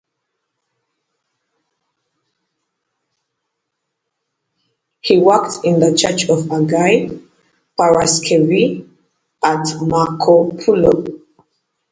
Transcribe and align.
He 5.01 5.19
worked 5.19 5.63
in 5.63 5.79
the 5.79 5.95
church 5.95 6.23
of 6.27 6.45
Agia 6.45 7.21
Paraskevi 7.77 8.83
at 9.43 9.63
Markopoulo. 9.79 11.05